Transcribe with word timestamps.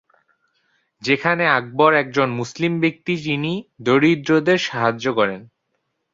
যেখানে 1.01 1.43
আকবর 1.49 1.91
একজন 1.93 2.27
মুসলিম 2.31 2.73
ব্যক্তি 2.79 3.13
যিনি 3.17 3.53
দরিদ্রদের 3.81 4.59
সাহায্য 4.67 5.05
করেন। 5.13 5.41